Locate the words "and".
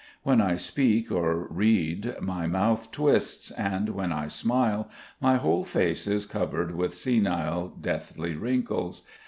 3.51-3.89